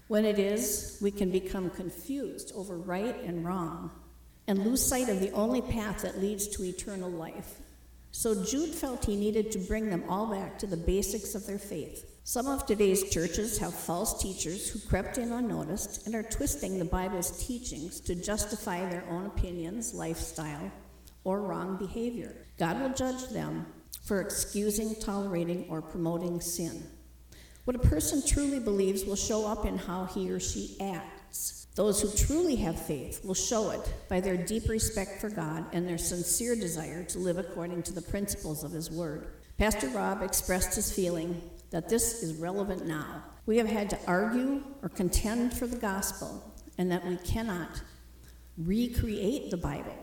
[0.08, 3.90] When it is, we can become confused over right and wrong
[4.48, 7.56] and lose sight of the only path that leads to eternal life.
[8.12, 11.58] So Jude felt he needed to bring them all back to the basics of their
[11.58, 16.80] faith some of today's churches have false teachers who crept in unnoticed and are twisting
[16.80, 20.72] the Bible's teachings to justify their own opinions, lifestyle,
[21.24, 22.36] or wrong behavior.
[22.58, 23.68] God will judge them
[24.06, 26.84] for excusing, tolerating, or promoting sin.
[27.66, 31.68] What a person truly believes will show up in how he or she acts.
[31.76, 35.88] Those who truly have faith will show it by their deep respect for God and
[35.88, 39.28] their sincere desire to live according to the principles of His Word.
[39.58, 41.42] Pastor Rob expressed his feeling
[41.72, 43.24] that this is relevant now.
[43.46, 47.82] We have had to argue or contend for the gospel, and that we cannot
[48.58, 49.96] recreate the Bible.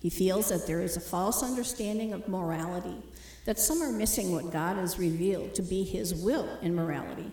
[0.00, 2.96] He feels that there is a false understanding of morality,
[3.44, 7.30] that some are missing what God has revealed to be His will in morality.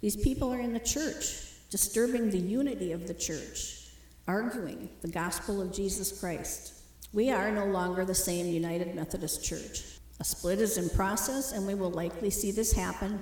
[0.00, 3.90] These people are in the church, disturbing the unity of the church,
[4.26, 6.74] arguing the gospel of Jesus Christ.
[7.12, 9.82] We are no longer the same United Methodist Church.
[10.20, 13.20] A split is in process, and we will likely see this happen,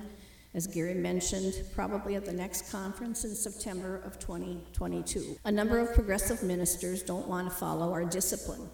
[0.53, 5.37] as Gary mentioned, probably at the next conference in September of 2022.
[5.45, 8.69] A number of progressive ministers don't want to follow our discipline.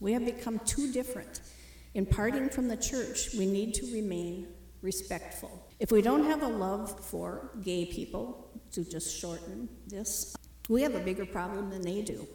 [0.00, 1.40] We have become too different.
[1.94, 4.48] In parting from the church, we need to remain
[4.82, 5.66] respectful.
[5.80, 10.36] If we don't have a love for gay people, to just shorten this,
[10.68, 12.26] we have a bigger problem than they do.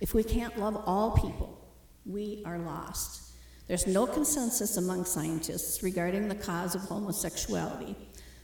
[0.00, 1.58] If we can't love all people,
[2.06, 3.32] we are lost.
[3.66, 7.96] There's no consensus among scientists regarding the cause of homosexuality.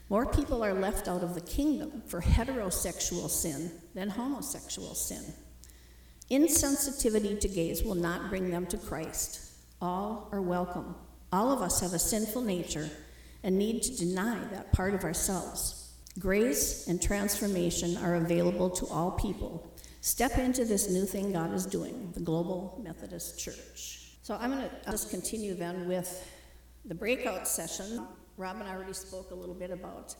[0.09, 5.23] More people are left out of the kingdom for heterosexual sin than homosexual sin.
[6.29, 9.44] Insensitivity to gays will not bring them to Christ.
[9.81, 10.95] All are welcome.
[11.31, 12.89] All of us have a sinful nature
[13.43, 15.93] and need to deny that part of ourselves.
[16.17, 19.69] Grace and transformation are available to all people.
[20.01, 24.13] Step into this new thing God is doing, the Global Methodist Church.
[24.21, 26.25] So I'm going to just continue then with
[26.85, 28.07] the breakout session.
[28.37, 30.15] Robin already spoke a little bit about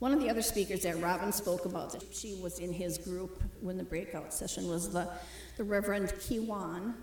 [0.00, 3.42] one of the other speakers that Robin spoke about that she was in his group
[3.60, 5.08] when the breakout session was the,
[5.56, 6.94] the Reverend Kiwan,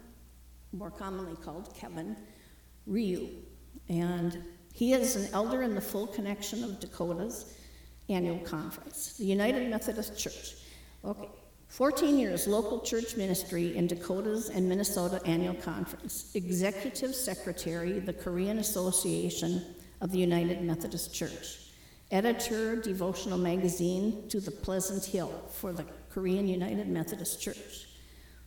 [0.77, 2.15] more commonly called Kevin
[2.85, 3.29] Ryu.
[3.89, 7.55] And he is an elder in the Full Connection of Dakota's
[8.09, 10.55] annual conference, the United Methodist Church.
[11.03, 11.29] Okay,
[11.69, 18.59] 14 years local church ministry in Dakota's and Minnesota annual conference, executive secretary, the Korean
[18.59, 19.63] Association
[20.01, 21.63] of the United Methodist Church.
[22.09, 27.86] editor, devotional magazine to the Pleasant Hill for the Korean United Methodist Church,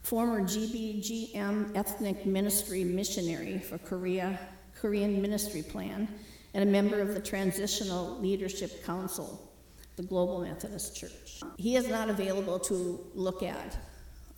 [0.03, 4.39] former GBGM ethnic ministry missionary for Korea,
[4.75, 6.09] Korean Ministry Plan,
[6.55, 9.51] and a member of the Transitional Leadership Council,
[9.97, 11.43] the Global Methodist Church.
[11.59, 13.77] He is not available to look at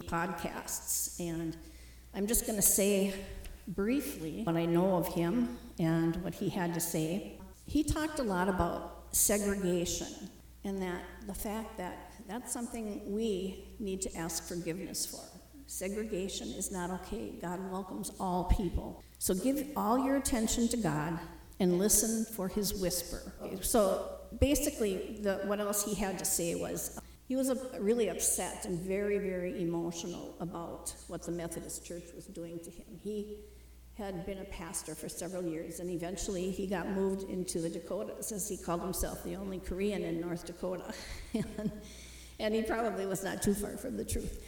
[0.04, 1.56] podcasts, and
[2.14, 3.14] I'm just going to say
[3.68, 7.38] briefly what I know of him and what he had to say.
[7.66, 10.28] He talked a lot about segregation
[10.64, 15.20] and that the fact that that's something we need to ask forgiveness for.
[15.72, 17.32] Segregation is not okay.
[17.40, 19.02] God welcomes all people.
[19.18, 21.18] So give all your attention to God
[21.60, 23.32] and listen for his whisper.
[23.62, 27.50] So basically, the, what else he had to say was he was
[27.80, 32.84] really upset and very, very emotional about what the Methodist Church was doing to him.
[33.02, 33.38] He
[33.96, 38.30] had been a pastor for several years, and eventually he got moved into the Dakotas,
[38.30, 40.92] as he called himself the only Korean in North Dakota.
[41.32, 41.72] and,
[42.38, 44.41] and he probably was not too far from the truth.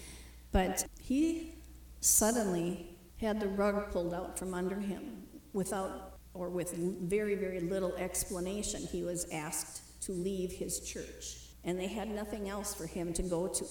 [0.54, 1.56] But he
[2.00, 7.92] suddenly had the rug pulled out from under him without or with very, very little
[7.96, 8.86] explanation.
[8.86, 13.22] He was asked to leave his church, and they had nothing else for him to
[13.24, 13.64] go to.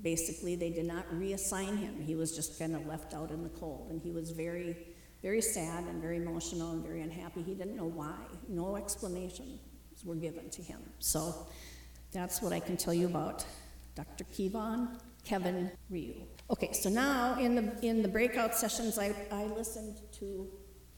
[0.00, 2.00] Basically, they did not reassign him.
[2.00, 4.76] He was just kind of left out in the cold, and he was very
[5.22, 7.42] very sad and very emotional and very unhappy.
[7.42, 8.16] He didn't know why.
[8.48, 9.60] No explanations
[10.02, 10.80] were given to him.
[10.98, 11.46] So
[12.10, 13.44] that's what I can tell you about
[13.94, 14.24] Dr.
[14.24, 16.14] Kevon, Kevin Ryu.
[16.50, 20.48] Okay, so now in the, in the breakout sessions, I, I listened to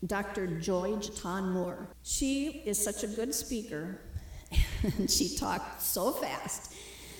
[0.07, 0.47] Dr.
[0.59, 1.89] Joy Jittaun Moore.
[2.03, 4.01] She is such a good speaker,
[4.83, 6.75] and she talked so fast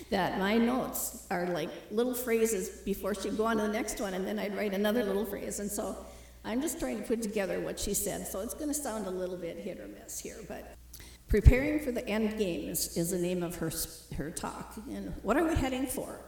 [0.09, 4.13] that my notes are like little phrases before she'd go on to the next one,
[4.13, 5.59] and then I'd write another little phrase.
[5.59, 5.95] And so
[6.43, 9.11] I'm just trying to put together what she said, so it's going to sound a
[9.11, 10.75] little bit hit or miss here, but
[11.27, 13.71] preparing for the end game is, is the name of her,
[14.17, 14.75] her talk.
[14.91, 16.19] And what are we heading for?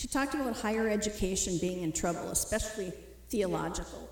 [0.00, 2.90] She talked about higher education being in trouble, especially
[3.28, 4.08] theological.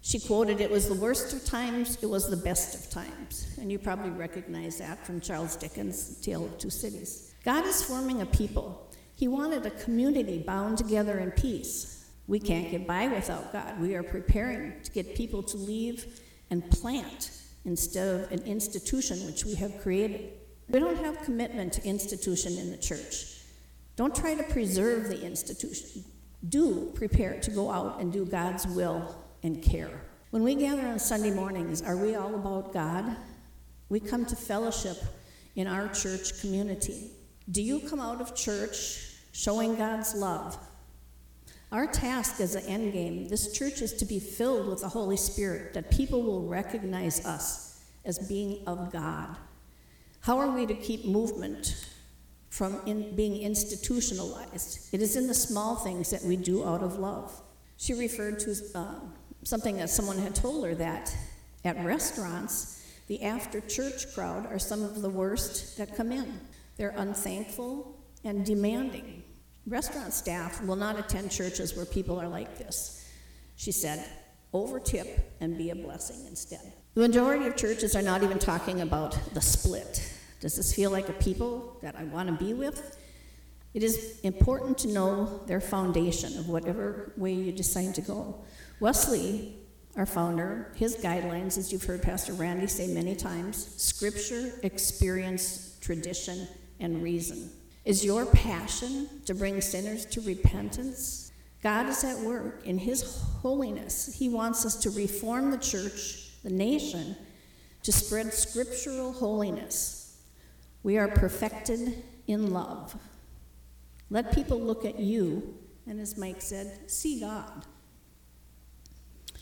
[0.00, 3.52] She quoted, It was the worst of times, it was the best of times.
[3.60, 7.34] And you probably recognize that from Charles Dickens' Tale of Two Cities.
[7.44, 8.88] God is forming a people.
[9.16, 12.08] He wanted a community bound together in peace.
[12.28, 13.80] We can't get by without God.
[13.80, 16.20] We are preparing to get people to leave
[16.50, 17.32] and plant
[17.64, 20.34] instead of an institution which we have created.
[20.68, 23.31] We don't have commitment to institution in the church.
[23.96, 26.04] Don't try to preserve the institution.
[26.48, 30.02] Do prepare to go out and do God's will and care.
[30.30, 33.16] When we gather on Sunday mornings, are we all about God?
[33.88, 34.96] We come to fellowship
[35.56, 37.10] in our church community.
[37.50, 40.56] Do you come out of church showing God's love?
[41.70, 45.16] Our task as an end game, this church is to be filled with the Holy
[45.16, 49.36] Spirit, that people will recognize us as being of God.
[50.20, 51.86] How are we to keep movement
[52.52, 54.92] from in being institutionalized?
[54.92, 57.32] It is in the small things that we do out of love.
[57.78, 58.94] She referred to uh,
[59.42, 61.16] something that someone had told her that
[61.64, 66.40] at restaurants, the after church crowd are some of the worst that come in.
[66.76, 69.22] They're unthankful and demanding.
[69.66, 73.10] Restaurant staff will not attend churches where people are like this.
[73.56, 74.04] She said,
[74.52, 75.08] overtip
[75.40, 76.74] and be a blessing instead.
[76.94, 80.12] The majority of churches are not even talking about the split.
[80.42, 82.98] Does this feel like a people that I want to be with?
[83.74, 88.34] It is important to know their foundation of whatever way you decide to go.
[88.80, 89.54] Wesley,
[89.96, 96.48] our founder, his guidelines, as you've heard Pastor Randy say many times scripture, experience, tradition,
[96.80, 97.48] and reason.
[97.84, 101.30] Is your passion to bring sinners to repentance?
[101.62, 104.12] God is at work in His holiness.
[104.12, 107.14] He wants us to reform the church, the nation,
[107.84, 110.01] to spread scriptural holiness.
[110.82, 112.96] We are perfected in love.
[114.10, 115.56] Let people look at you,
[115.86, 117.64] and as Mike said, see God.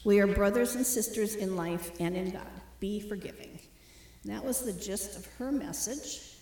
[0.04, 2.46] We are brothers and sisters in life and in God.
[2.78, 3.58] Be forgiving.
[4.22, 6.36] And that was the gist of her message.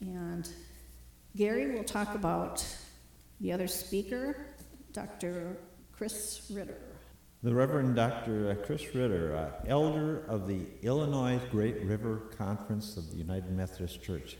[0.00, 0.50] And
[1.36, 2.64] Gary will talk about
[3.40, 4.46] the other speaker,
[4.92, 5.56] Dr.
[5.92, 6.87] Chris Ritter.
[7.40, 8.50] The Reverend Dr.
[8.50, 14.02] Uh, Chris Ritter, uh, elder of the Illinois Great River Conference of the United Methodist
[14.02, 14.36] Church,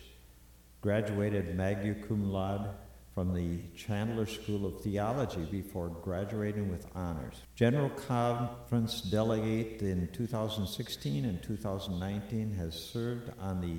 [0.81, 2.69] graduated magna cum laude
[3.15, 7.37] from the Candler School of Theology before graduating with honors.
[7.55, 13.77] General Conference delegate in 2016 and 2019 has served on the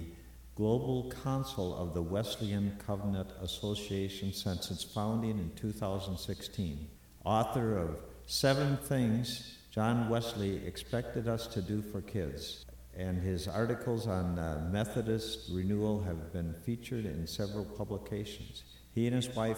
[0.56, 6.88] Global Council of the Wesleyan Covenant Association since its founding in 2016.
[7.26, 12.64] Author of Seven Things John Wesley Expected Us to Do for Kids,
[12.96, 18.66] and his articles on uh, Methodist renewal have been featured in several publications.
[18.94, 19.58] He and his wife,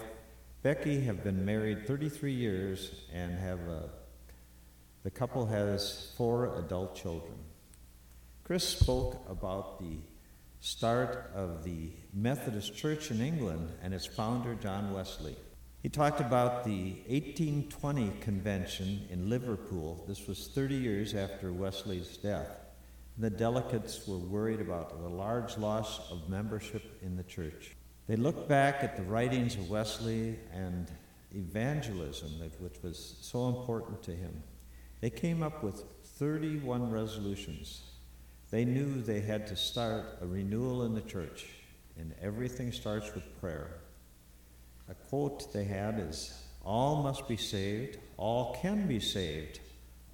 [0.63, 3.89] Becky, have been married 33 years and have a,
[5.03, 7.39] the couple has four adult children.
[8.45, 9.97] Chris spoke about the
[10.61, 15.36] start of the Methodist Church in England and its founder, John Wesley.
[15.82, 20.06] He talked about the 1820 convention in Liverpool.
[20.08, 22.56] This was 30 years after Wesley's death.
[23.18, 27.76] The delegates were worried about the large loss of membership in the church.
[28.06, 30.88] They looked back at the writings of Wesley and
[31.34, 32.30] evangelism,
[32.60, 34.44] which was so important to him.
[35.00, 37.82] They came up with 31 resolutions.
[38.52, 41.48] They knew they had to start a renewal in the church,
[41.98, 43.81] and everything starts with prayer.
[44.92, 49.62] A quote they had is All must be saved, all can be saved,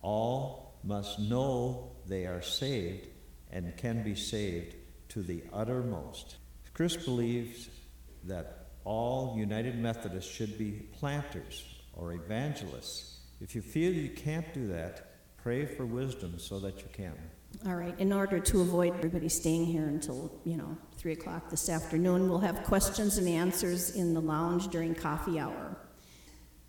[0.04, 3.08] all must know they are saved
[3.52, 4.76] and can be saved
[5.10, 6.36] to the uttermost.
[6.76, 7.70] Chris believes
[8.26, 13.22] that all United Methodists should be planters or evangelists.
[13.42, 17.16] If you feel you can't do that, pray for wisdom so that you can.
[17.66, 21.70] All right, in order to avoid everybody staying here until, you know, 3 o'clock this
[21.70, 25.78] afternoon, we'll have questions and answers in the lounge during coffee hour.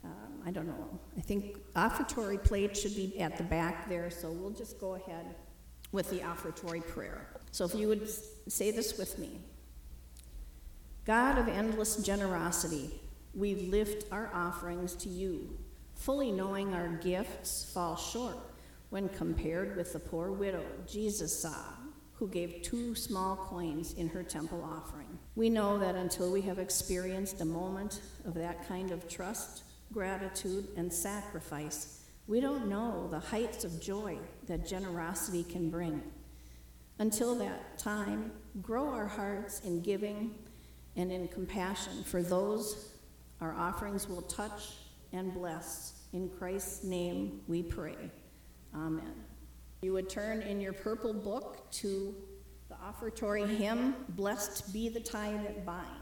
[0.04, 1.00] Um, I don't know.
[1.16, 5.34] I think offertory plate should be at the back there, so we'll just go ahead
[5.92, 7.26] with the offertory prayer.
[7.52, 8.08] So if you would
[8.50, 9.40] say this with me
[11.06, 12.90] God of endless generosity,
[13.34, 15.56] we lift our offerings to you,
[15.94, 18.36] fully knowing our gifts fall short
[18.90, 21.54] when compared with the poor widow Jesus saw,
[22.18, 25.18] who gave two small coins in her temple offering.
[25.36, 29.62] We know that until we have experienced a moment of that kind of trust,
[29.92, 36.02] gratitude, and sacrifice, we don't know the heights of joy that generosity can bring.
[36.98, 40.34] Until that time, grow our hearts in giving
[40.96, 42.94] and in compassion for those
[43.40, 44.72] our offerings will touch
[45.12, 45.92] and bless.
[46.12, 48.10] In Christ's name we pray.
[48.74, 49.27] Amen.
[49.80, 52.14] You would turn in your purple book to
[52.68, 55.97] the offertory hymn, Blessed Be the Tie That Binds.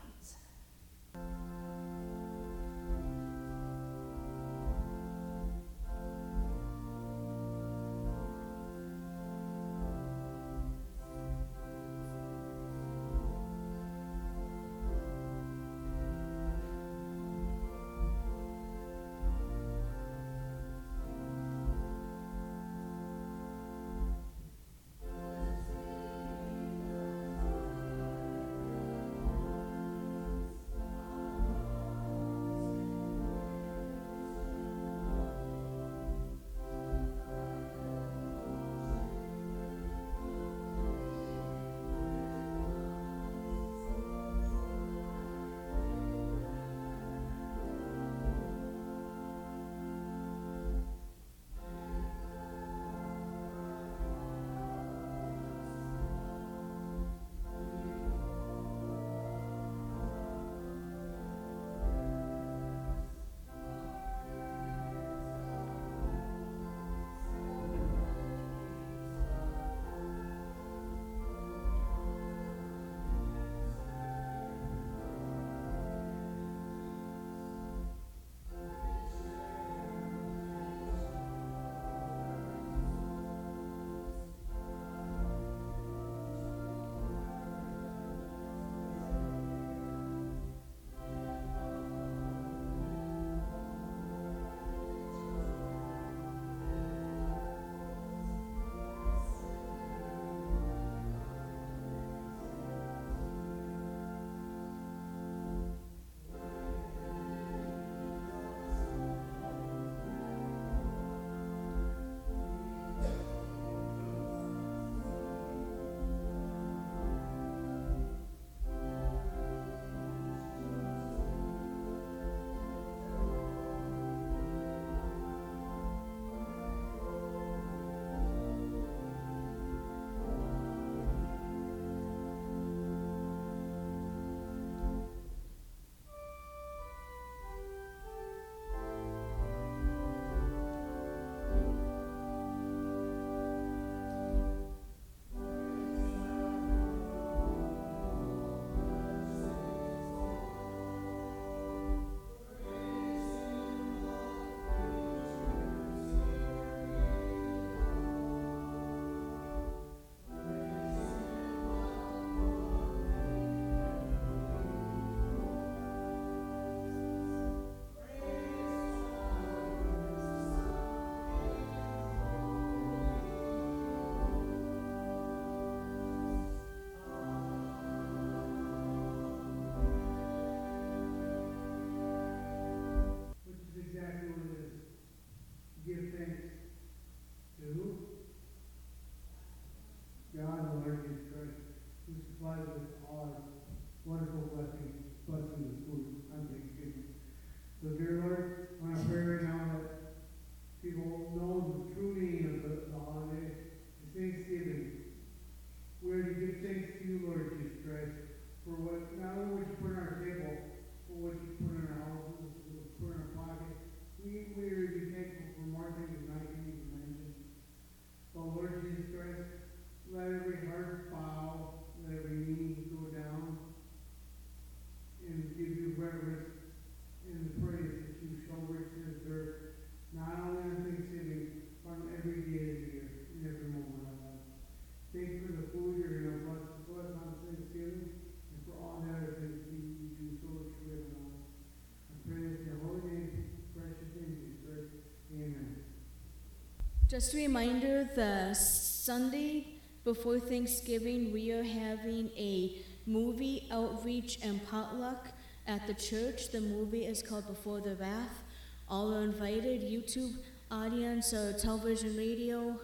[247.17, 255.29] Just a reminder the Sunday before Thanksgiving, we are having a movie outreach and potluck
[255.67, 256.51] at the church.
[256.51, 258.43] The movie is called Before the Wrath.
[258.87, 260.35] All are invited YouTube
[260.71, 262.79] audience or television radio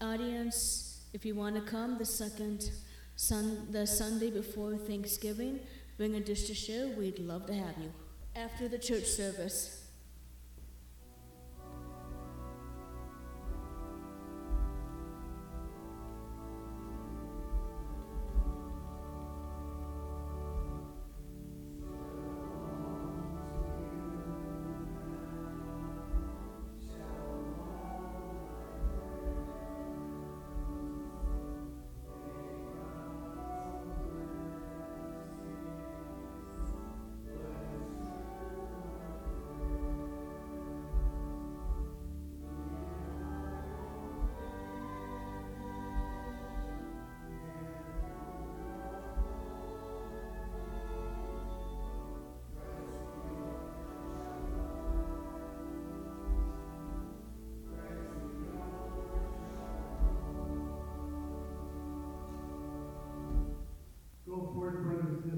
[0.00, 1.02] audience.
[1.12, 2.72] If you want to come the second
[3.14, 5.60] sun, the Sunday before Thanksgiving,
[5.96, 6.88] bring a dish to share.
[6.88, 7.92] We'd love to have you
[8.34, 9.73] after the church service.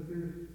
[0.07, 0.46] Scriptures